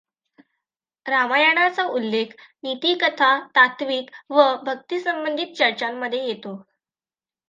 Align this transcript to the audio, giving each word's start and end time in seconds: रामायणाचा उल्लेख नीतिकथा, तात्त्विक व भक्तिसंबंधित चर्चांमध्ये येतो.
रामायणाचा 1.05 1.83
उल्लेख 1.89 2.33
नीतिकथा, 2.63 3.29
तात्त्विक 3.55 4.09
व 4.29 4.41
भक्तिसंबंधित 4.63 5.53
चर्चांमध्ये 5.57 6.23
येतो. 6.25 6.55